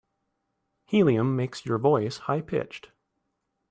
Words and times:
Helium 0.87 1.35
makes 1.35 1.63
your 1.63 1.77
voice 1.77 2.17
high 2.25 2.41
pitched. 2.41 2.89